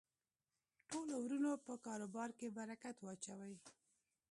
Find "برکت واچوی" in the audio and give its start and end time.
2.57-3.55